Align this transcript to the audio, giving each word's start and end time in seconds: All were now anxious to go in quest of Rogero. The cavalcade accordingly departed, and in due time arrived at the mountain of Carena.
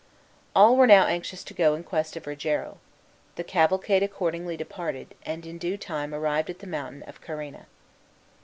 All 0.55 0.75
were 0.77 0.87
now 0.87 1.05
anxious 1.05 1.43
to 1.43 1.53
go 1.53 1.75
in 1.75 1.83
quest 1.83 2.15
of 2.17 2.25
Rogero. 2.25 2.79
The 3.35 3.43
cavalcade 3.43 4.01
accordingly 4.01 4.57
departed, 4.57 5.13
and 5.27 5.45
in 5.45 5.59
due 5.59 5.77
time 5.77 6.11
arrived 6.11 6.49
at 6.49 6.57
the 6.57 6.65
mountain 6.65 7.03
of 7.03 7.21
Carena. 7.21 7.67